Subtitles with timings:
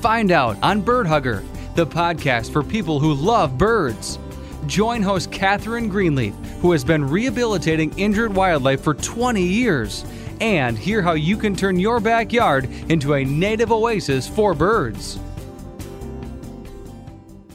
[0.00, 1.42] Find out on Bird Hugger,
[1.74, 4.18] the podcast for people who love birds.
[4.66, 10.04] Join host Catherine Greenleaf, who has been rehabilitating injured wildlife for 20 years,
[10.40, 15.18] and hear how you can turn your backyard into a native oasis for birds.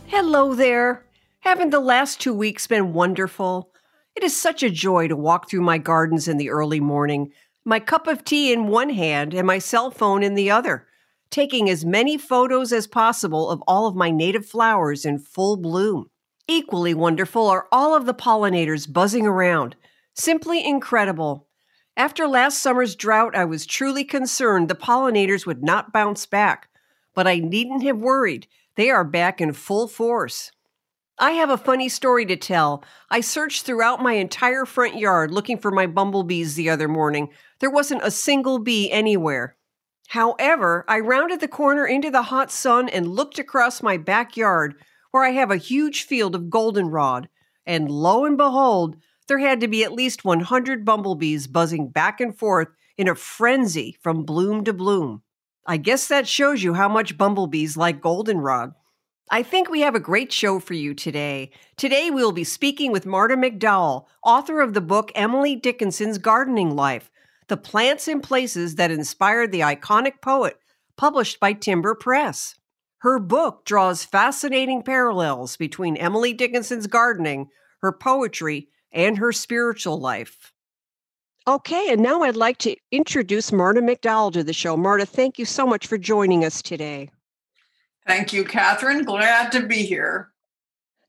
[0.08, 1.05] Hello there.
[1.42, 3.72] Haven't the last two weeks been wonderful?
[4.16, 7.31] It is such a joy to walk through my gardens in the early morning,
[7.64, 10.88] my cup of tea in one hand and my cell phone in the other,
[11.31, 16.09] taking as many photos as possible of all of my native flowers in full bloom.
[16.47, 19.75] Equally wonderful are all of the pollinators buzzing around.
[20.13, 21.47] Simply incredible.
[21.95, 26.69] After last summer's drought, I was truly concerned the pollinators would not bounce back,
[27.15, 28.47] but I needn't have worried.
[28.75, 30.52] They are back in full force.
[31.17, 32.83] I have a funny story to tell.
[33.09, 37.29] I searched throughout my entire front yard looking for my bumblebees the other morning.
[37.59, 39.55] There wasn't a single bee anywhere.
[40.12, 44.76] However, I rounded the corner into the hot sun and looked across my backyard
[45.12, 47.30] where I have a huge field of goldenrod.
[47.66, 48.98] And lo and behold,
[49.30, 52.67] there had to be at least 100 bumblebees buzzing back and forth
[52.98, 55.22] in a frenzy from bloom to bloom.
[55.66, 58.73] I guess that shows you how much bumblebees like goldenrod.
[59.30, 61.52] I think we have a great show for you today.
[61.78, 66.76] Today, we will be speaking with Marta McDowell, author of the book Emily Dickinson's Gardening
[66.76, 67.09] Life
[67.52, 70.57] The Plants and Places That Inspired the Iconic Poet,
[70.95, 72.55] published by Timber Press.
[72.99, 77.49] Her book draws fascinating parallels between Emily Dickinson's gardening,
[77.81, 80.53] her poetry, and her spiritual life.
[81.45, 84.77] Okay, and now I'd like to introduce Marta McDowell to the show.
[84.77, 87.09] Marta, thank you so much for joining us today.
[88.08, 89.03] Thank you, Catherine.
[89.03, 90.31] Glad to be here.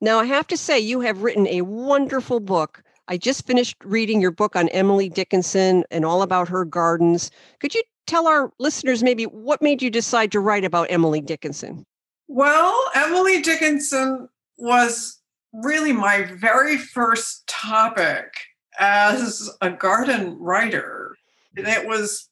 [0.01, 2.83] Now, I have to say, you have written a wonderful book.
[3.13, 7.31] I just finished reading your book on Emily Dickinson and all about her gardens.
[7.61, 11.85] Could you tell our listeners maybe what made you decide to write about Emily Dickinson?
[12.29, 15.21] Well, Emily Dickinson was
[15.53, 18.33] really my very first topic
[18.79, 21.15] as a garden writer.
[21.55, 22.31] And it was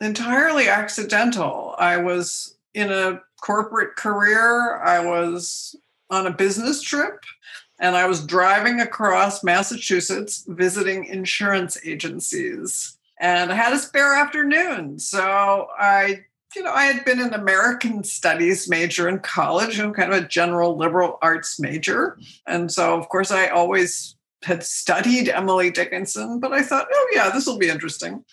[0.00, 1.74] entirely accidental.
[1.76, 4.76] I was in a corporate career.
[4.76, 5.74] I was
[6.08, 7.24] on a business trip
[7.80, 12.98] and I was driving across Massachusetts visiting insurance agencies.
[13.18, 14.98] And I had a spare afternoon.
[14.98, 16.24] So I,
[16.54, 20.28] you know, I had been an American studies major in college and kind of a
[20.28, 22.18] general liberal arts major.
[22.46, 27.30] And so, of course, I always had studied Emily Dickinson, but I thought, oh, yeah,
[27.30, 28.24] this will be interesting.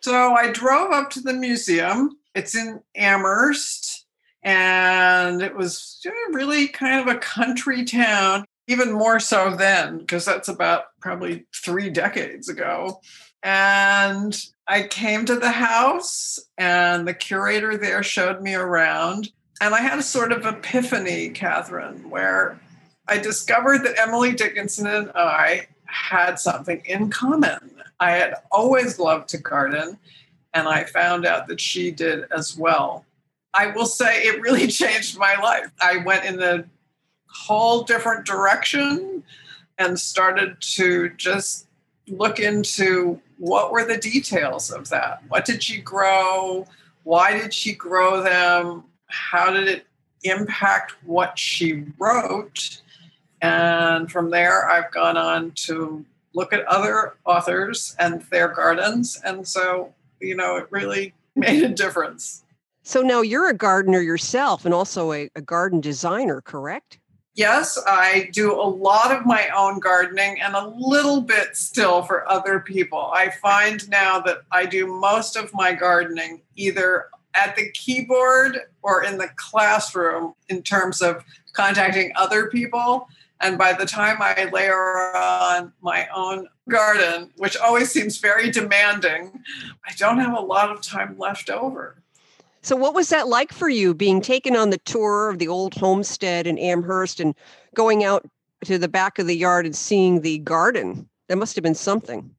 [0.00, 2.18] So I drove up to the museum.
[2.34, 4.02] It's in Amherst
[4.42, 6.00] and it was
[6.32, 11.90] really kind of a country town, even more so then, because that's about probably three
[11.90, 13.00] decades ago.
[13.42, 19.30] And I came to the house, and the curator there showed me around.
[19.60, 22.60] And I had a sort of epiphany, Catherine, where
[23.08, 27.70] I discovered that Emily Dickinson and I had something in common.
[28.00, 29.98] I had always loved to garden,
[30.54, 33.04] and I found out that she did as well.
[33.54, 35.70] I will say it really changed my life.
[35.80, 36.64] I went in a
[37.32, 39.22] whole different direction
[39.78, 41.66] and started to just
[42.08, 45.22] look into what were the details of that.
[45.28, 46.66] What did she grow?
[47.04, 48.84] Why did she grow them?
[49.06, 49.86] How did it
[50.22, 52.80] impact what she wrote?
[53.40, 56.04] And from there, I've gone on to
[56.34, 59.20] look at other authors and their gardens.
[59.24, 62.44] And so, you know, it really made a difference.
[62.84, 66.98] So now you're a gardener yourself and also a, a, garden designer, correct?
[67.34, 72.30] Yes, I do a lot of my own gardening and a little bit still for
[72.30, 73.10] other people.
[73.14, 79.02] I find now that I do most of my gardening either at the keyboard or
[79.02, 81.24] in the classroom in terms of
[81.54, 83.08] contacting other people.
[83.40, 89.42] And by the time I layer on my own garden, which always seems very demanding,
[89.88, 92.01] I don't have a lot of time left over.
[92.62, 95.74] So, what was that like for you being taken on the tour of the old
[95.74, 97.34] homestead in Amherst and
[97.74, 98.24] going out
[98.64, 101.08] to the back of the yard and seeing the garden?
[101.28, 102.30] That must have been something.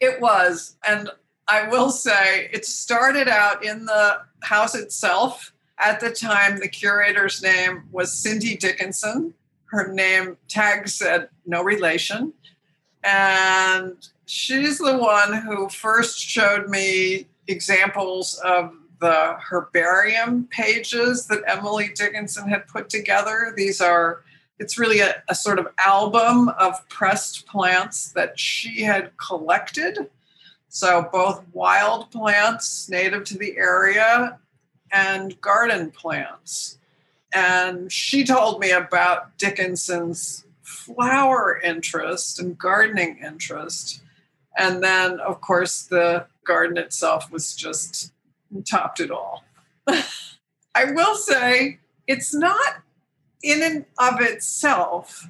[0.00, 0.76] It was.
[0.86, 1.10] And
[1.48, 7.42] I will say, it started out in the house itself At the time, the curator's
[7.42, 9.34] name was Cindy Dickinson.
[9.66, 12.32] Her name tag said no relation.
[13.04, 21.90] And she's the one who first showed me examples of the herbarium pages that Emily
[21.94, 23.52] Dickinson had put together.
[23.56, 24.22] These are,
[24.58, 30.10] it's really a, a, sort of album of pressed plants that she had collected.
[30.68, 34.38] So, both wild plants native to the area
[34.92, 36.78] and garden plants.
[37.32, 44.02] And she told me about Dickinson's flower interest and gardening interest.
[44.58, 48.12] And then, of course, the garden itself was just
[48.62, 49.44] topped it all.
[49.88, 52.82] I will say it's not
[53.42, 55.28] in and of itself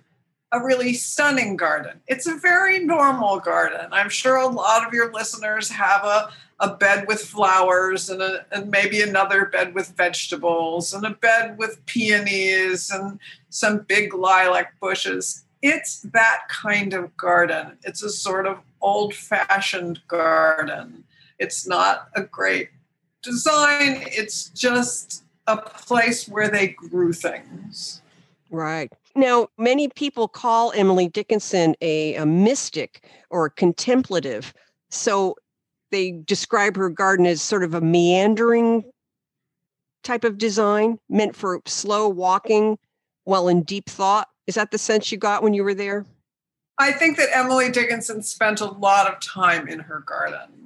[0.53, 2.01] a really stunning garden.
[2.07, 3.89] It's a very normal garden.
[3.93, 6.31] I'm sure a lot of your listeners have a,
[6.61, 11.59] a bed with flowers and, a, and maybe another bed with vegetables and a bed
[11.59, 13.19] with peonies and
[13.51, 15.45] some big lilac bushes.
[15.63, 17.79] It's that kind of garden.
[17.83, 21.05] It's a sort of old fashioned garden.
[21.39, 22.71] It's not a great
[23.27, 28.01] design, it's just a place where they grew things.
[28.51, 28.93] Right.
[29.15, 34.55] Now, many people call Emily Dickinson a, a mystic or contemplative.
[34.91, 35.37] So
[35.91, 38.85] they describe her garden as sort of a meandering
[40.05, 42.79] type of design meant for slow walking
[43.25, 44.29] while in deep thought.
[44.47, 46.07] Is that the sense you got when you were there?
[46.79, 50.66] I think that Emily Dickinson spent a lot of time in her garden.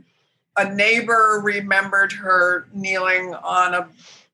[0.57, 3.89] A neighbor remembered her kneeling on a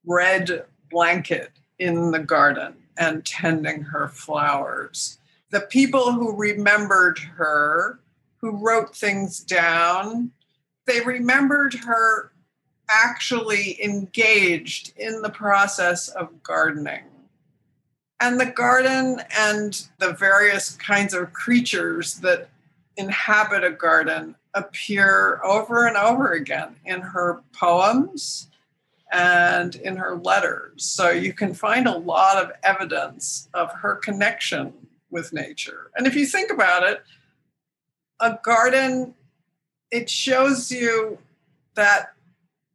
[0.05, 5.19] red blanket in the garden and tending her flowers.
[5.51, 8.01] The people who remembered her,
[8.39, 10.33] who wrote things down,
[10.87, 12.33] they remembered her
[12.89, 17.05] actually engaged in the process of gardening.
[18.21, 22.49] And the garden and the various kinds of creatures that
[22.97, 28.49] inhabit a garden appear over and over again in her poems
[29.13, 30.85] and in her letters.
[30.85, 34.73] So you can find a lot of evidence of her connection
[35.11, 35.91] with nature.
[35.97, 37.03] And if you think about it,
[38.19, 39.15] a garden,
[39.93, 41.19] it shows you
[41.75, 42.15] that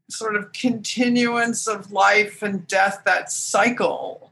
[0.09, 4.31] sort of continuance of life and death, that cycle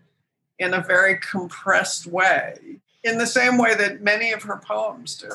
[0.59, 5.29] in a very compressed way, in the same way that many of her poems do.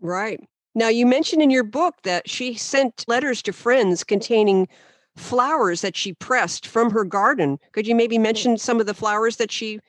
[0.00, 0.40] Right.
[0.74, 4.68] Now, you mentioned in your book that she sent letters to friends containing
[5.16, 7.58] flowers that she pressed from her garden.
[7.72, 9.80] Could you maybe mention some of the flowers that she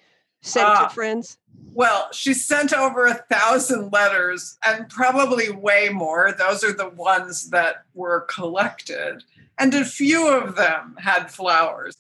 [0.42, 0.90] sent uh, to ah.
[0.90, 1.38] friends?
[1.74, 6.34] Well, she sent over a thousand letters and probably way more.
[6.38, 9.24] Those are the ones that were collected.
[9.58, 11.96] And a few of them had flowers.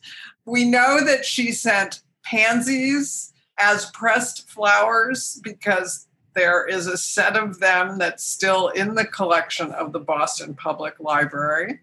[0.45, 7.59] We know that she sent pansies as pressed flowers because there is a set of
[7.59, 11.79] them that's still in the collection of the Boston Public Library.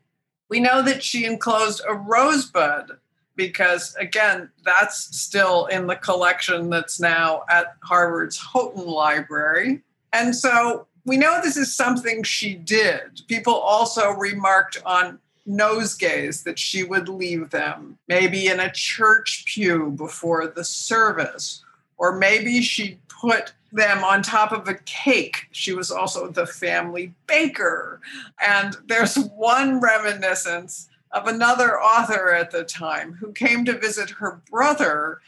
[0.49, 2.99] We know that she enclosed a rosebud
[3.37, 9.83] because, again, that's still in the collection that's now at Harvard's Houghton Library.
[10.13, 13.23] And so we know this is something she did.
[13.29, 15.19] People also remarked on
[15.49, 21.65] nosegays that she would leave them, maybe in a church pew before the service,
[21.97, 25.47] or maybe she put them on top of a cake.
[25.53, 28.01] She was also the family baker.
[28.45, 34.41] And there's one reminiscence of another author at the time who came to visit her
[34.51, 35.21] brother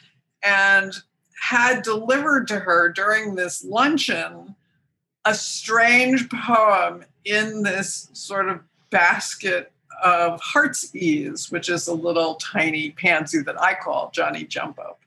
[0.42, 0.94] and
[1.40, 4.54] had delivered to her during this luncheon
[5.24, 9.72] a strange poem in this sort of basket
[10.02, 15.00] of heart's ease, which is a little tiny pansy that I call Johnny Jump-Up.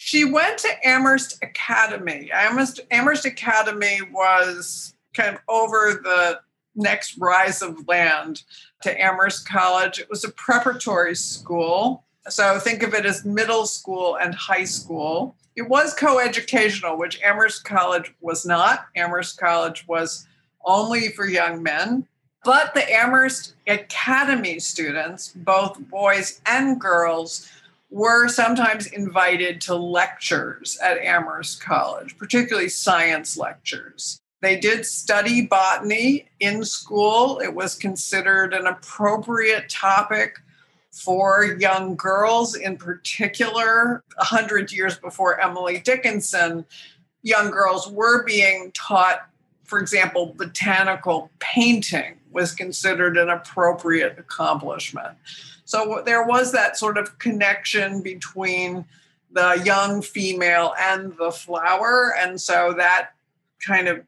[0.00, 2.30] She went to Amherst Academy.
[2.32, 6.40] Amherst, Amherst Academy was kind of over the
[6.76, 8.44] next rise of land
[8.82, 9.98] to Amherst College.
[9.98, 12.04] It was a preparatory school.
[12.28, 15.34] So think of it as middle school and high school.
[15.56, 18.86] It was coeducational, which Amherst College was not.
[18.94, 20.28] Amherst College was
[20.64, 22.06] only for young men.
[22.44, 27.50] But the Amherst Academy students, both boys and girls,
[27.90, 34.20] were sometimes invited to lectures at Amherst College, particularly science lectures.
[34.40, 37.40] They did study botany in school.
[37.40, 40.36] It was considered an appropriate topic
[40.92, 44.02] for young girls in particular.
[44.18, 46.64] A hundred years before Emily Dickinson,
[47.22, 49.28] young girls were being taught,
[49.68, 55.16] for example, botanical painting was considered an appropriate accomplishment.
[55.64, 58.86] So there was that sort of connection between
[59.30, 62.14] the young female and the flower.
[62.18, 63.10] And so that
[63.64, 64.02] kind of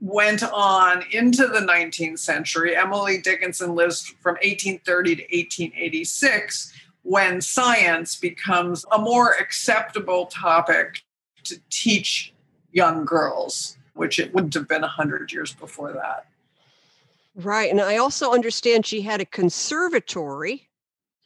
[0.00, 2.76] went on into the 19th century.
[2.76, 11.02] Emily Dickinson lives from 1830 to 1886 when science becomes a more acceptable topic
[11.44, 12.32] to teach
[12.72, 16.26] young girls, which it wouldn't have been 100 years before that.
[17.34, 17.70] Right.
[17.70, 20.70] And I also understand she had a conservatory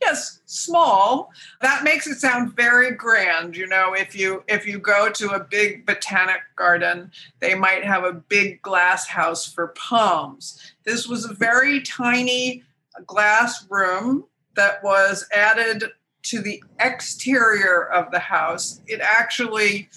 [0.04, 1.30] yes small
[1.61, 5.40] that makes it sound very grand you know if you if you go to a
[5.40, 11.35] big botanic garden they might have a big glass house for palms this was a
[11.35, 12.62] very tiny
[13.06, 14.25] glass room
[14.56, 15.85] that was added
[16.23, 19.88] to the exterior of the house it actually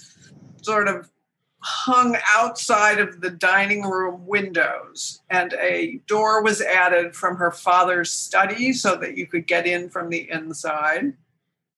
[0.62, 1.10] sort of
[1.60, 8.12] hung outside of the dining room windows, and a door was added from her father's
[8.12, 11.14] study so that you could get in from the inside.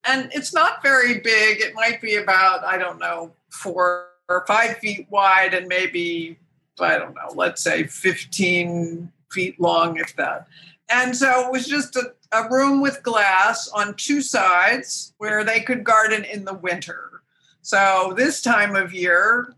[0.05, 4.77] And it's not very big, it might be about, I don't know, four or five
[4.77, 6.37] feet wide, and maybe,
[6.79, 10.47] I don't know, let's say 15 feet long, if that.
[10.89, 15.61] And so it was just a, a room with glass on two sides where they
[15.61, 17.21] could garden in the winter.
[17.61, 19.53] So this time of year,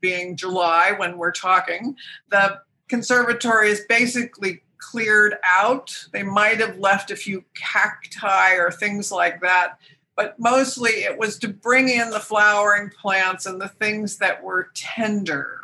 [0.00, 1.96] being July when we're talking,
[2.30, 5.94] the conservatory is basically cleared out.
[6.12, 9.78] They might have left a few cacti or things like that,
[10.16, 14.70] but mostly it was to bring in the flowering plants and the things that were
[14.74, 15.58] tender.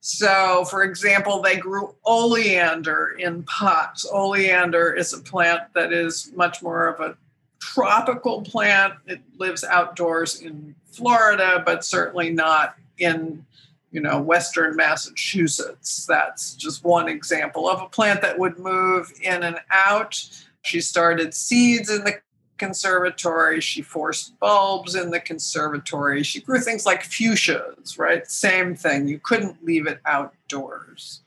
[0.00, 4.06] So, for example, they grew oleander in pots.
[4.10, 7.16] Oleander is a plant that is much more of a
[7.60, 8.94] tropical plant.
[9.06, 13.44] It lives outdoors in Florida, but certainly not in
[13.90, 16.06] you know western massachusetts.
[16.06, 20.22] That's just one example of a plant that would move in and out.
[20.62, 22.20] She started seeds in the
[22.58, 23.60] conservatory.
[23.60, 26.22] She forced bulbs in the conservatory.
[26.22, 28.30] She grew things like fuchsias right?
[28.30, 29.08] Same thing.
[29.08, 31.22] You couldn't leave it outdoors.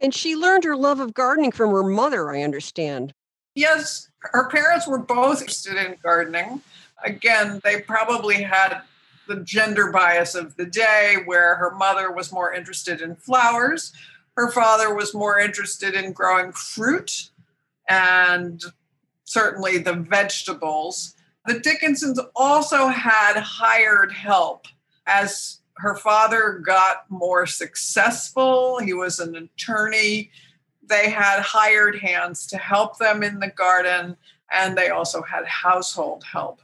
[0.00, 3.14] And she learned her love of gardening from her mother i understand.
[3.54, 6.60] Yes her parents were both interested in gardening.
[7.04, 8.82] Again they probably had
[9.26, 13.92] the gender bias of the day, where her mother was more interested in flowers,
[14.36, 17.30] her father was more interested in growing fruit
[17.88, 18.62] and
[19.24, 21.14] certainly the vegetables.
[21.46, 24.66] The Dickinsons also had hired help
[25.06, 28.78] as her father got more successful.
[28.78, 30.30] He was an attorney.
[30.82, 34.16] They had hired hands to help them in the garden,
[34.50, 36.60] and they also had household help.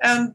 [0.00, 0.34] And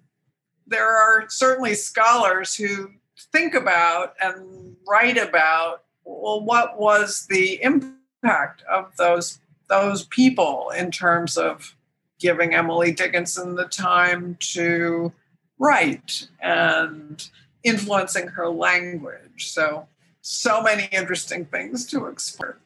[0.68, 2.92] there are certainly scholars who
[3.32, 10.92] think about and write about well what was the impact of those those people in
[10.92, 11.76] terms of
[12.20, 15.12] giving Emily Dickinson the time to
[15.58, 17.28] write and
[17.64, 19.52] influencing her language?
[19.52, 19.88] So
[20.22, 22.60] so many interesting things to explore.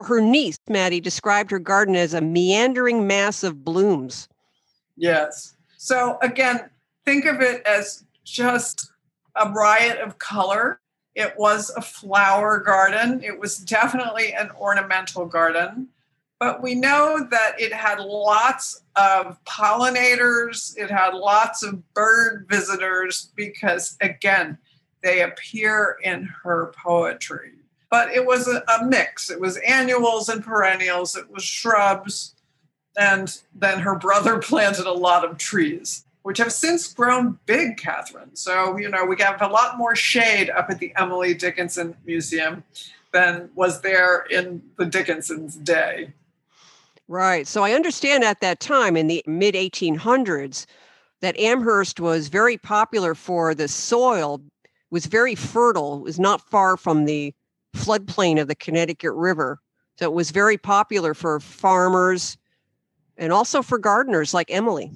[0.00, 4.28] Her niece Mattie described her garden as a meandering mass of blooms.
[4.96, 6.68] Yes so again,
[7.04, 8.90] think of it as just
[9.36, 10.80] a riot of color.
[11.14, 13.22] It was a flower garden.
[13.22, 15.88] It was definitely an ornamental garden.
[16.40, 23.30] But we know that it had lots of pollinators, it had lots of bird visitors
[23.36, 24.58] because, again,
[25.02, 27.52] they appear in her poetry.
[27.88, 29.30] But it was a, a mix.
[29.30, 32.34] It was annuals and perennials, it was shrubs,
[32.98, 38.34] and then her brother planted a lot of trees, which have since grown big, Catherine.
[38.34, 42.64] So, you know, we have a lot more shade up at the Emily Dickinson Museum
[43.12, 46.12] than was there in the Dickinson's day.
[47.06, 47.46] Right.
[47.46, 50.66] So I understand at that time in the mid 1800s
[51.20, 54.42] that Amherst was very popular for the soil,
[54.90, 57.34] was very fertile, was not far from the
[57.74, 59.58] floodplain of the Connecticut River.
[59.98, 62.36] So it was very popular for farmers
[63.18, 64.90] and also for gardeners like Emily.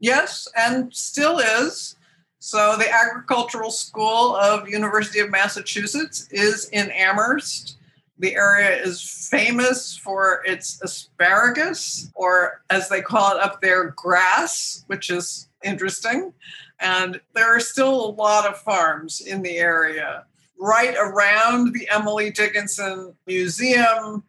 [0.00, 1.96] Yes, and still is.
[2.40, 7.78] So the Agricultural School of University of Massachusetts is in Amherst.
[8.18, 14.84] The area is famous for its asparagus, or as they call it up there, grass,
[14.88, 16.32] which is interesting.
[16.80, 20.24] And there are still a lot of farms in the area.
[20.58, 24.24] Right around the Emily Dickinson Museum,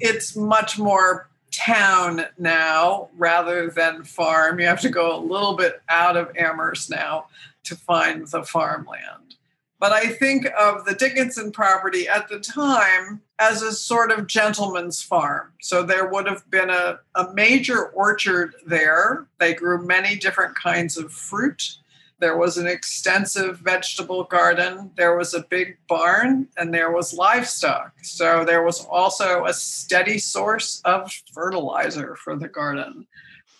[0.00, 4.58] it's much more town now rather than farm.
[4.58, 7.26] You have to go a little bit out of Amherst now
[7.64, 9.36] to find the farmland.
[9.78, 15.02] But I think of the Dickinson property at the time as a sort of gentleman's
[15.02, 15.52] farm.
[15.60, 19.26] So there would have been a, a major orchard there.
[19.40, 21.78] They grew many different kinds of fruit.
[22.22, 24.92] There was an extensive vegetable garden.
[24.96, 27.94] There was a big barn and there was livestock.
[28.04, 33.08] So there was also a steady source of fertilizer for the garden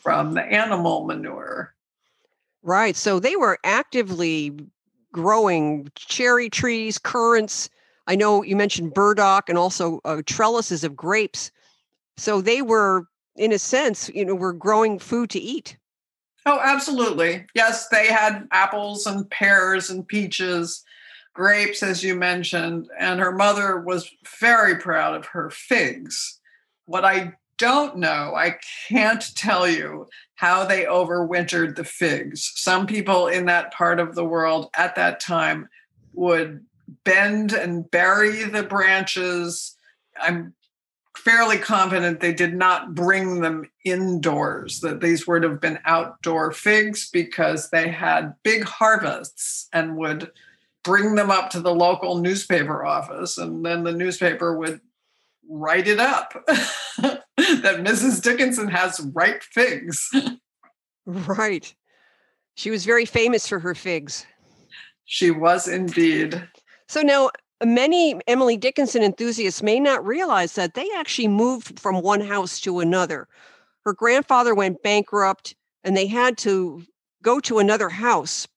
[0.01, 1.75] from the animal manure.
[2.63, 2.95] Right.
[2.95, 4.57] So they were actively
[5.11, 7.69] growing cherry trees, currants.
[8.07, 11.51] I know you mentioned burdock and also uh, trellises of grapes.
[12.17, 15.77] So they were, in a sense, you know, were growing food to eat.
[16.45, 17.47] Oh, absolutely.
[17.55, 20.85] Yes, they had apples and pears and peaches,
[21.35, 22.89] grapes, as you mentioned.
[22.99, 26.41] And her mother was very proud of her figs.
[26.87, 28.57] What I don't know, I
[28.89, 32.53] can't tell you how they overwintered the figs.
[32.57, 35.69] Some people in that part of the world at that time
[36.13, 36.65] would
[37.05, 39.77] bend and bury the branches.
[40.21, 40.55] I'm
[41.17, 47.11] fairly confident they did not bring them indoors, that these would have been outdoor figs
[47.11, 50.31] because they had big harvests and would
[50.85, 53.39] bring them up to the local newspaper office.
[53.39, 54.81] And then the newspaper would
[55.49, 58.23] write it up that Mrs.
[58.23, 60.11] Dickinson has ripe figs.
[61.05, 61.75] Right.
[62.55, 64.27] She was very famous for her figs.
[65.05, 66.49] She was indeed.
[66.89, 67.31] So now,
[67.65, 72.81] many Emily Dickinson enthusiasts may not realize that they actually moved from one house to
[72.81, 73.29] another.
[73.85, 75.55] Her grandfather went bankrupt
[75.85, 76.85] and they had to
[77.23, 78.49] go to another house.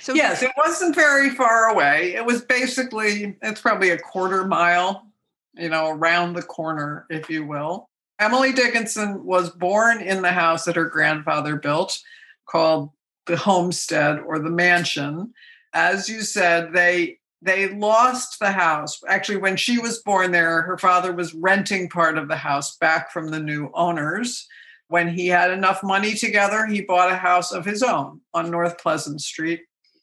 [0.00, 2.14] So yes, it wasn't very far away.
[2.14, 5.06] It was basically it's probably a quarter mile,
[5.54, 7.88] you know, around the corner, if you will.
[8.18, 11.98] Emily Dickinson was born in the house that her grandfather built
[12.46, 12.90] called
[13.26, 15.32] the homestead or the mansion.
[15.72, 19.00] As you said, they they lost the house.
[19.08, 23.12] Actually, when she was born there, her father was renting part of the house back
[23.12, 24.46] from the new owners.
[24.88, 28.78] When he had enough money together, he bought a house of his own on North
[28.78, 29.62] Pleasant Street.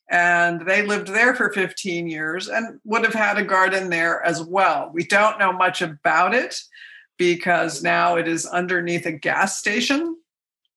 [0.09, 4.43] And they lived there for 15 years and would have had a garden there as
[4.43, 4.91] well.
[4.93, 6.59] We don't know much about it
[7.17, 10.17] because now it is underneath a gas station.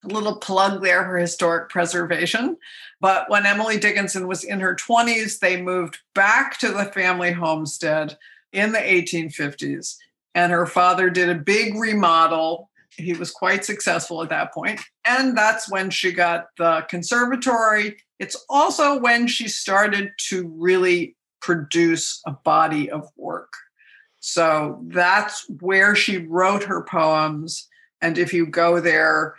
[0.07, 2.57] A little plug there for historic preservation.
[3.01, 8.17] But when Emily Dickinson was in her 20s, they moved back to the family homestead
[8.53, 9.97] in the 1850s.
[10.35, 12.71] And her father did a big remodel.
[12.91, 14.81] He was quite successful at that point.
[15.05, 17.97] And that's when she got the conservatory.
[18.19, 23.53] It's also when she started to really produce a body of work.
[24.21, 27.69] So that's where she wrote her poems.
[28.01, 29.37] And if you go there,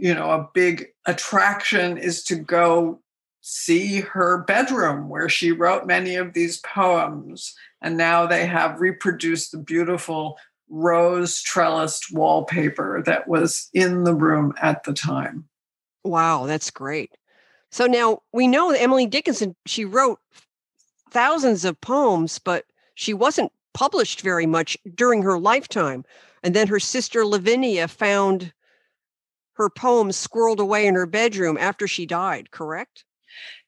[0.00, 3.00] you know, a big attraction is to go
[3.42, 7.54] see her bedroom where she wrote many of these poems.
[7.82, 10.38] And now they have reproduced the beautiful
[10.70, 15.44] rose trellised wallpaper that was in the room at the time.
[16.02, 17.12] Wow, that's great.
[17.70, 20.18] So now we know that Emily Dickinson, she wrote
[21.10, 26.04] thousands of poems, but she wasn't published very much during her lifetime.
[26.42, 28.52] And then her sister Lavinia found
[29.60, 33.04] her poems squirreled away in her bedroom after she died, correct?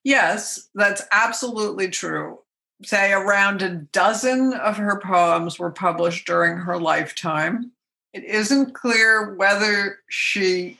[0.04, 2.38] Yes, that's absolutely true.
[2.82, 7.70] Say around a dozen of her poems were published during her lifetime.
[8.12, 10.78] It isn't clear whether she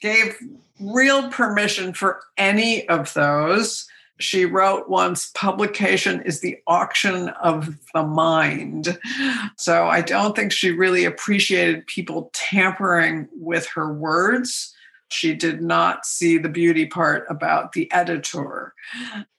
[0.00, 0.36] gave
[0.80, 3.86] real permission for any of those
[4.18, 8.98] she wrote once publication is the auction of the mind.
[9.56, 14.74] So I don't think she really appreciated people tampering with her words.
[15.08, 18.74] She did not see the beauty part about the editor.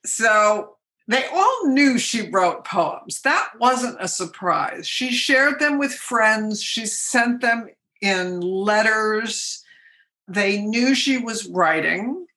[0.05, 0.75] So
[1.07, 3.21] they all knew she wrote poems.
[3.21, 4.87] That wasn't a surprise.
[4.87, 7.69] She shared them with friends, she sent them
[8.01, 9.63] in letters.
[10.27, 12.27] They knew she was writing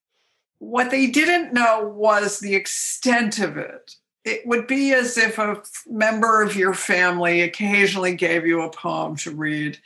[0.61, 3.97] what they didn't know was the extent of it.
[4.25, 9.17] It would be as if a member of your family occasionally gave you a poem
[9.17, 9.79] to read.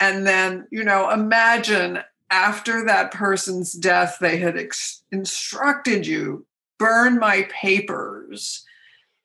[0.00, 6.46] And then, you know, imagine after that person's death, they had ex- instructed you
[6.78, 8.64] burn my papers.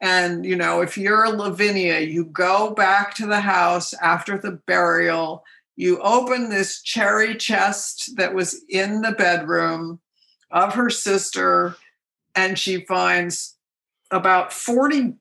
[0.02, 5.46] And, you know, if you're Lavinia, you go back to the house after the burial,
[5.78, 10.02] you open this cherry chest that was in the bedroom
[10.54, 11.76] of her sister,
[12.36, 13.56] and she finds
[14.12, 15.16] about 40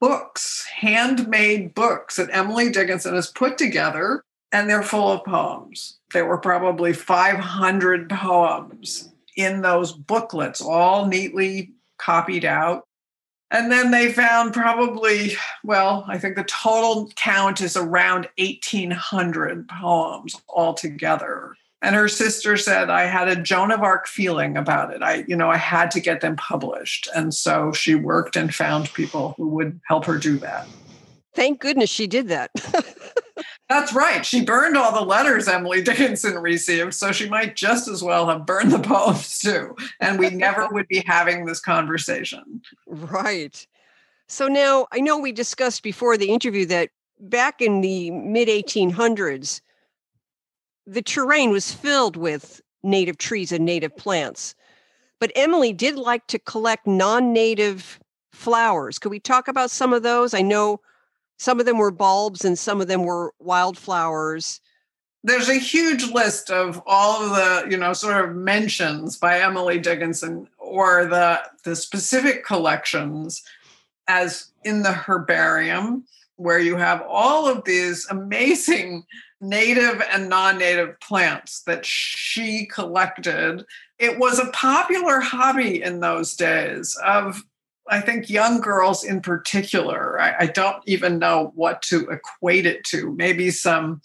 [0.00, 4.22] books, handmade books that Emily Dickinson has put together,
[4.52, 5.98] and they're full of poems.
[6.12, 12.86] There were probably 500 poems in those booklets, all neatly copied out.
[13.50, 20.40] And then they found probably, well, I think the total count is around 1,800 poems
[20.48, 21.55] altogether.
[21.82, 25.02] And her sister said, I had a Joan of Arc feeling about it.
[25.02, 27.08] I, you know, I had to get them published.
[27.14, 30.66] And so she worked and found people who would help her do that.
[31.34, 32.50] Thank goodness she did that.
[33.68, 34.24] That's right.
[34.24, 38.46] She burned all the letters Emily Dickinson received, so she might just as well have
[38.46, 39.76] burned the poems too.
[40.00, 42.62] And we never would be having this conversation.
[42.86, 43.66] Right.
[44.28, 49.60] So now I know we discussed before the interview that back in the mid 1800s,
[50.86, 54.54] the terrain was filled with native trees and native plants.
[55.18, 57.98] But Emily did like to collect non native
[58.32, 58.98] flowers.
[58.98, 60.34] Could we talk about some of those?
[60.34, 60.80] I know
[61.38, 64.60] some of them were bulbs and some of them were wildflowers.
[65.24, 69.78] There's a huge list of all of the, you know, sort of mentions by Emily
[69.78, 73.42] Dickinson or the the specific collections
[74.06, 76.04] as in the herbarium
[76.36, 79.04] where you have all of these amazing
[79.40, 83.64] native and non-native plants that she collected.
[83.98, 87.42] It was a popular hobby in those days of
[87.88, 92.82] I think young girls in particular, I, I, don't even know what to equate it
[92.86, 93.12] to.
[93.12, 94.02] Maybe some,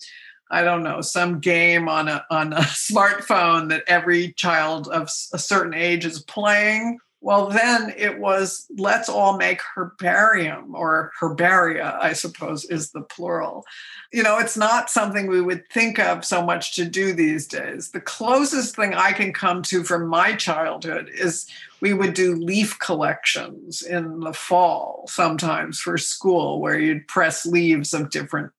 [0.52, 5.40] I don't know, some game on a on a smartphone that every child of a
[5.40, 7.00] certain age is playing.
[7.24, 13.64] Well, then it was let's all make herbarium or herbaria, I suppose is the plural.
[14.12, 17.92] You know, it's not something we would think of so much to do these days.
[17.92, 21.46] The closest thing I can come to from my childhood is
[21.80, 27.94] we would do leaf collections in the fall sometimes for school where you'd press leaves
[27.94, 28.52] of different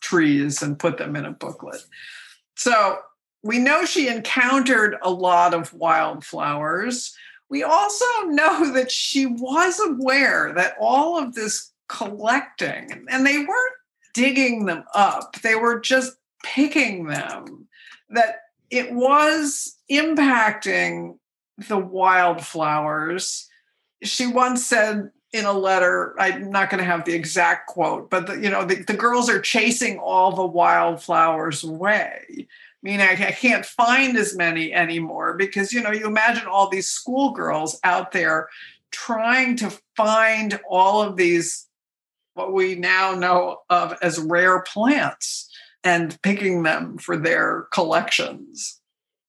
[0.00, 1.84] trees and put them in a booklet.
[2.56, 2.98] So
[3.44, 7.14] we know she encountered a lot of wildflowers
[7.48, 13.74] we also know that she was aware that all of this collecting, and they weren't
[14.14, 17.68] digging them up, they were just picking them,
[18.10, 21.18] that it was impacting
[21.68, 23.48] the wildflowers.
[24.02, 28.26] She once said in a letter, I'm not going to have the exact quote, but
[28.26, 32.46] the, you know, the, the girls are chasing all the wildflowers away
[32.82, 36.88] mean I, I can't find as many anymore because you know you imagine all these
[36.88, 38.48] schoolgirls out there
[38.90, 41.66] trying to find all of these
[42.34, 45.50] what we now know of as rare plants
[45.82, 48.80] and picking them for their collections.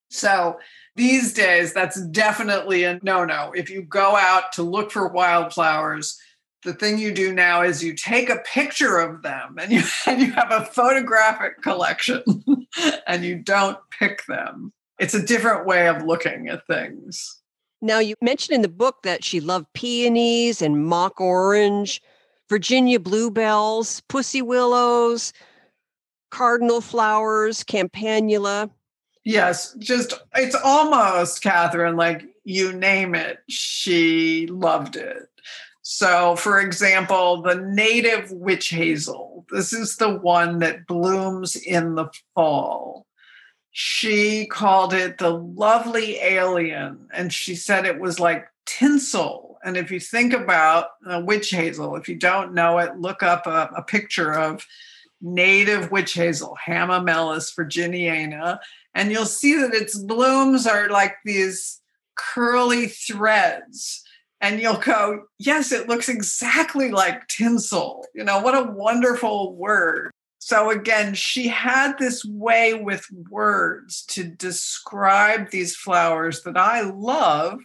[0.10, 0.60] So
[0.96, 3.52] these days that's definitely a no-no.
[3.56, 6.20] If you go out to look for wildflowers
[6.64, 10.22] the thing you do now is you take a picture of them and you, and
[10.22, 12.24] you have a photographic collection
[13.08, 14.74] and you don't pick them.
[15.00, 17.38] It's a different way of looking at things.
[17.82, 22.02] Now, you mentioned in the book that she loved peonies and mock orange,
[22.50, 25.32] Virginia bluebells, pussy willows,
[26.30, 28.70] cardinal flowers, campanula.
[29.24, 35.30] Yes, just it's almost, Catherine, like you name it, she loved it.
[35.92, 42.10] So, for example, the native witch hazel, this is the one that blooms in the
[42.36, 43.08] fall.
[43.72, 49.58] She called it the lovely alien, and she said it was like tinsel.
[49.64, 53.48] And if you think about uh, witch hazel, if you don't know it, look up
[53.48, 54.68] a, a picture of
[55.22, 58.60] native witch hazel, Hamamelis virginiana,
[58.94, 61.82] and you'll see that its blooms are like these
[62.16, 64.04] curly threads
[64.42, 68.06] and you'll go, yes, it looks exactly like tinsel.
[68.14, 70.12] You know, what a wonderful word.
[70.40, 77.60] So again, she had this way with words to describe these flowers that I love.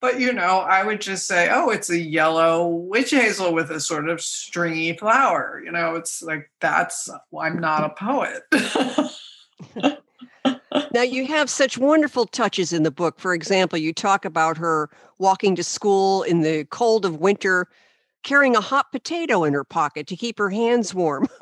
[0.00, 3.80] But you know, I would just say, oh, it's a yellow witch hazel with a
[3.80, 5.62] sort of stringy flower.
[5.64, 7.08] You know, it's like that's
[7.38, 8.42] I'm not a poet.
[10.92, 13.20] now you have such wonderful touches in the book.
[13.20, 17.68] For example, you talk about her walking to school in the cold of winter,
[18.22, 21.28] carrying a hot potato in her pocket to keep her hands warm.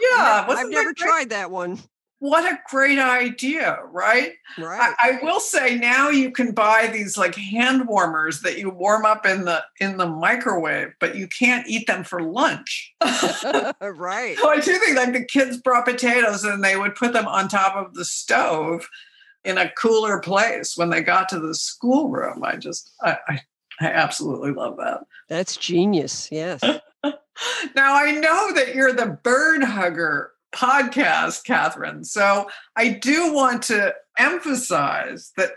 [0.00, 1.78] Yeah, I've never tried that one.
[2.22, 4.34] What a great idea, right?
[4.56, 4.94] Right.
[4.96, 9.04] I, I, will say now you can buy these like hand warmers that you warm
[9.04, 12.94] up in the in the microwave, but you can't eat them for lunch.
[13.80, 14.38] right.
[14.38, 17.48] So I do think like the kids brought potatoes and they would put them on
[17.48, 18.88] top of the stove
[19.42, 22.44] in a cooler place when they got to the schoolroom.
[22.44, 23.40] I just, I, I,
[23.80, 25.00] I absolutely love that.
[25.28, 26.28] That's genius.
[26.30, 26.62] Yes.
[27.04, 32.04] now I know that you're the bird hugger podcast, Catherine.
[32.04, 35.52] So I do want to emphasize that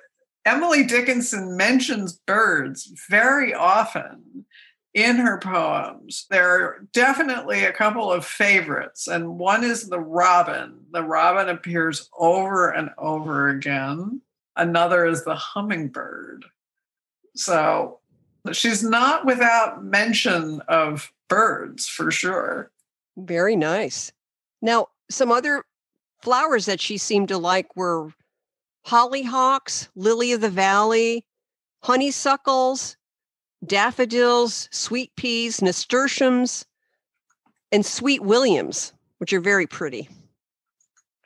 [0.46, 4.46] Emily Dickinson mentions birds very often
[4.94, 6.26] in her poems.
[6.30, 10.80] There are definitely a couple of favorites, and one is the robin.
[10.92, 14.22] The robin appears over and over again.
[14.56, 16.46] Another is the hummingbird.
[17.36, 18.00] So
[18.54, 22.72] she's not without mention of birds for sure.
[23.18, 24.14] Very nice.
[24.66, 25.64] Now, some other
[26.24, 28.10] flowers that she seemed to like were
[28.88, 31.24] hollyhocks, lily of the valley,
[31.84, 32.98] honeysuckles,
[33.64, 36.66] daffodils, sweet peas, nasturtiums,
[37.72, 40.10] and sweet williams, which are very pretty.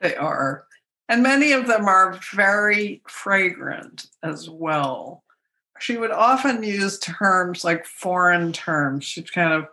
[0.02, 0.66] They are.
[1.08, 5.24] And many of them are very fragrant as well.
[5.80, 9.06] She would often use terms like foreign terms.
[9.06, 9.68] She'd kind of,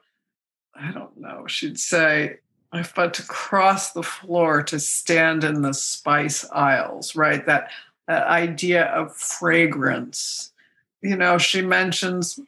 [0.73, 2.39] I don't know, she'd say,
[2.73, 7.45] I've got to cross the floor to stand in the Spice Isles, right?
[7.47, 7.71] That,
[8.07, 10.53] that idea of fragrance.
[11.03, 12.39] You know, she mentions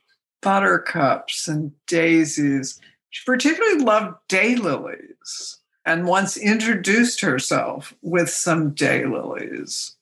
[0.43, 2.81] buttercups and daisies.
[3.11, 9.95] She particularly loved daylilies and once introduced herself with some daylilies.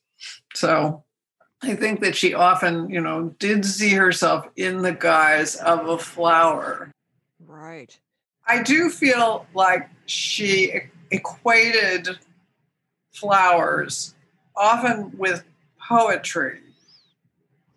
[0.53, 1.03] So
[1.61, 5.97] I think that she often, you know, did see herself in the guise of a
[5.97, 6.91] flower.
[7.39, 7.97] Right.
[8.47, 10.81] I do feel like she
[11.11, 12.09] equated
[13.13, 14.15] flowers
[14.55, 15.43] often with
[15.79, 16.59] poetry.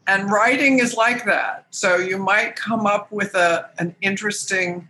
[0.07, 1.67] And writing is like that.
[1.71, 4.89] So you might come up with a, an interesting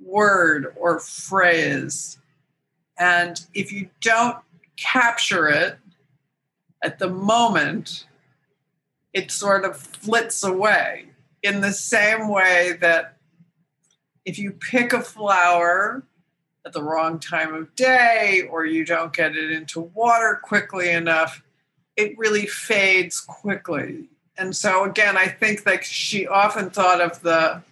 [0.00, 2.18] word or phrase.
[2.98, 4.38] And if you don't
[4.76, 5.78] capture it
[6.82, 8.06] at the moment
[9.12, 11.06] it sort of flits away
[11.42, 13.16] in the same way that
[14.24, 16.02] if you pick a flower
[16.64, 21.42] at the wrong time of day or you don't get it into water quickly enough
[21.96, 27.62] it really fades quickly and so again, I think that she often thought of the,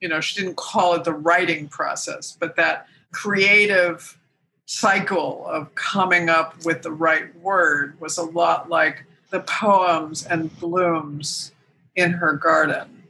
[0.00, 4.18] you know, she didn't call it the writing process, but that creative
[4.66, 10.58] cycle of coming up with the right word was a lot like the poems and
[10.58, 11.52] blooms
[11.94, 13.01] in her garden.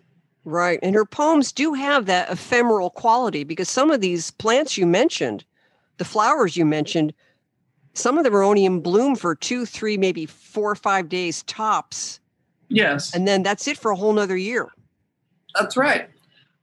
[0.45, 0.79] Right.
[0.83, 5.45] And her poems do have that ephemeral quality because some of these plants you mentioned,
[5.99, 7.15] the flowers you mentioned,
[7.95, 11.43] some of them are only in bloom for two, three, maybe four or five days
[11.45, 12.19] tops.
[12.69, 13.15] Yes.
[13.15, 14.69] And then that's it for a whole nother year.
[15.55, 16.09] That's right.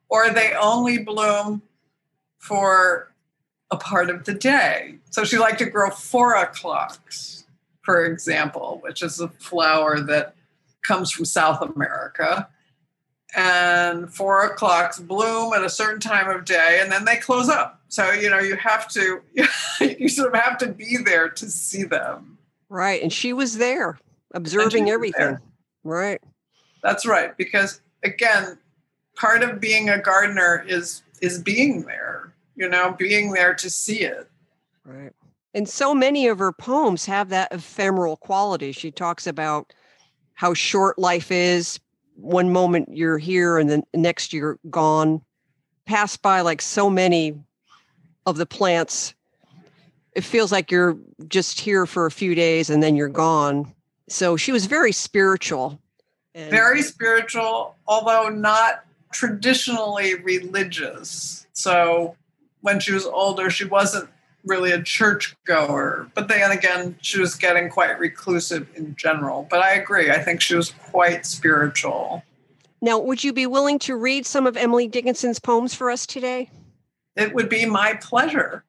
[0.10, 1.62] Or they only bloom
[2.40, 3.14] for
[3.72, 4.96] a part of the day.
[5.12, 7.46] So she liked to grow four o'clocks,
[7.82, 10.36] for example, which is a flower that
[10.82, 12.50] comes from South America.
[13.36, 17.82] And four o'clocks bloom at a certain time of day and then they close up.
[17.88, 19.22] So, you know, you have to,
[19.82, 22.38] you sort of have to be there to see them.
[22.70, 23.02] Right.
[23.02, 24.00] And she was there
[24.34, 25.26] observing everything.
[25.26, 25.42] There.
[25.84, 26.22] Right.
[26.84, 27.36] That's right.
[27.38, 28.58] Because again,
[29.16, 34.02] part of being a gardener is is being there, you know, being there to see
[34.02, 34.30] it.
[34.86, 35.12] Right.
[35.54, 38.72] And so many of her poems have that ephemeral quality.
[38.72, 39.74] She talks about
[40.34, 41.80] how short life is.
[42.22, 45.22] One moment you're here and then next you're gone.
[45.86, 47.40] Pass by like so many
[48.26, 49.14] of the plants.
[50.14, 53.74] It feels like you're just here for a few days and then you're gone.
[54.10, 55.80] So she was very spiritual.
[56.36, 61.48] And- very spiritual, although not traditionally religious.
[61.54, 62.16] So
[62.62, 64.10] when she was older, she wasn't
[64.46, 66.08] really a church goer.
[66.14, 69.48] But then again, she was getting quite reclusive in general.
[69.50, 70.12] But I agree.
[70.12, 72.24] I think she was quite spiritual.
[72.82, 76.50] Now, would you be willing to read some of Emily Dickinson's poems for us today?
[77.16, 78.64] It would be my pleasure.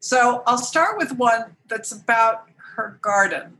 [0.00, 3.56] So I'll start with one that's about her garden.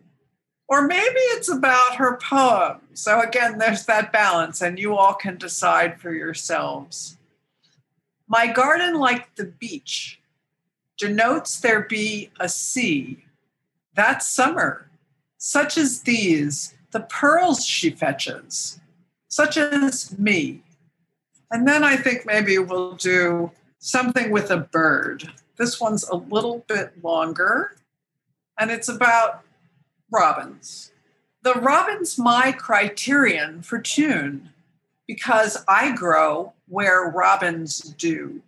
[0.69, 2.81] Or maybe it's about her poem.
[2.93, 7.17] So again, there's that balance, and you all can decide for yourselves.
[8.29, 10.21] My garden, like the beach,
[10.99, 13.25] denotes there be a sea.
[13.95, 14.89] That summer,
[15.39, 18.81] such as these, the pearls she fetches,
[19.29, 20.63] such as me.
[21.51, 25.31] And then I think maybe we'll do something with a bird.
[25.57, 27.77] This one's a little bit longer,
[28.59, 29.43] and it's about
[30.11, 30.93] robins.
[31.43, 34.51] The robin's my criterion for tune
[35.07, 38.43] because I grow where robins do.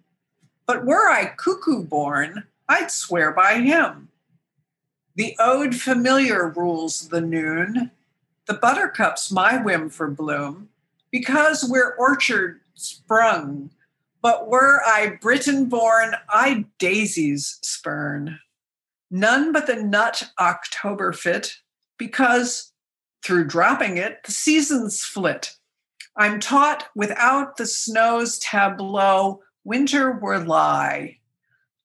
[0.69, 4.11] But were I cuckoo born, I'd swear by him.
[5.17, 7.91] The ode familiar rules the noon.
[8.47, 10.69] The buttercup's my whim for bloom,
[11.11, 13.71] because we're orchard sprung.
[14.23, 18.39] But were I Britain born, I'd daisies spurn
[19.11, 21.57] none but the nut October fit,
[21.97, 22.73] because
[23.23, 25.57] through dropping it, the seasons flit.
[26.17, 31.19] I'm taught without the snow's tableau, winter were lie.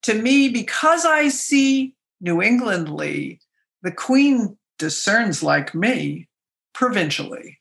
[0.04, 3.40] To me, because I see New Englandly,
[3.82, 6.28] the Queen discerns like me
[6.74, 7.60] provincially.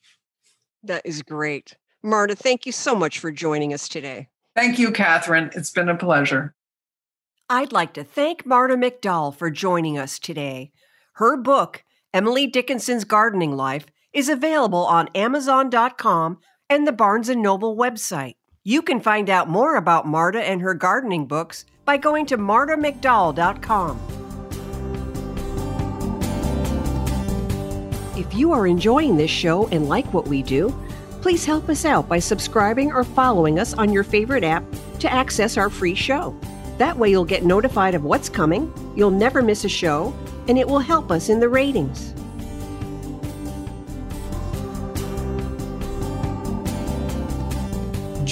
[0.82, 1.76] That is great.
[2.02, 4.28] Marta, thank you so much for joining us today.
[4.56, 5.50] Thank you, Catherine.
[5.54, 6.54] It's been a pleasure.
[7.48, 10.72] I'd like to thank Marta McDowell for joining us today.
[11.14, 17.76] Her book, Emily Dickinson's Gardening Life, is available on Amazon.com and the Barnes & Noble
[17.76, 18.34] website.
[18.64, 23.98] You can find out more about Marta and her gardening books by going to martamcdowell.com.
[28.16, 30.72] If you are enjoying this show and like what we do,
[31.22, 34.62] please help us out by subscribing or following us on your favorite app
[35.00, 36.38] to access our free show.
[36.78, 40.14] That way, you'll get notified of what's coming, you'll never miss a show,
[40.46, 42.14] and it will help us in the ratings.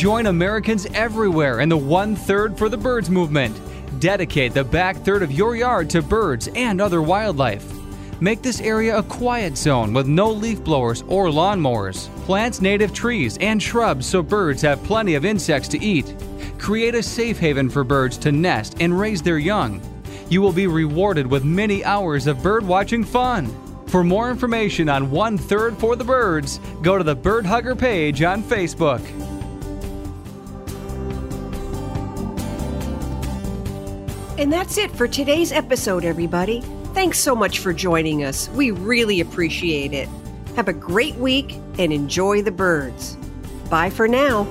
[0.01, 3.61] Join Americans everywhere in the One Third for the Birds movement.
[4.01, 7.71] Dedicate the back third of your yard to birds and other wildlife.
[8.19, 12.09] Make this area a quiet zone with no leaf blowers or lawnmowers.
[12.25, 16.15] Plant native trees and shrubs so birds have plenty of insects to eat.
[16.57, 19.83] Create a safe haven for birds to nest and raise their young.
[20.31, 23.55] You will be rewarded with many hours of bird watching fun.
[23.89, 28.23] For more information on One Third for the Birds, go to the Bird Hugger page
[28.23, 29.03] on Facebook.
[34.41, 36.63] And that's it for today's episode, everybody.
[36.95, 38.49] Thanks so much for joining us.
[38.49, 40.09] We really appreciate it.
[40.57, 43.19] Have a great week and enjoy the birds.
[43.69, 44.45] Bye for now.